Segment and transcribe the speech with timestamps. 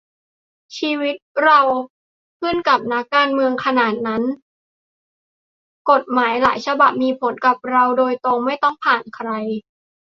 [0.77, 1.59] ชีวิตเรา
[2.39, 4.23] ขึ้นกับนักการเมืองขนาดนั้น?
[5.91, 9.29] กฎหมายหลายฉบับมีผลกับเราโดยตรง ไม่ต้องผ่านใคร